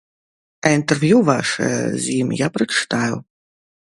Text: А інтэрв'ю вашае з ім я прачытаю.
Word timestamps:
А 0.69 0.71
інтэрв'ю 0.77 1.17
вашае 1.29 1.69
з 2.07 2.17
ім 2.23 2.33
я 2.41 2.47
прачытаю. 2.57 3.15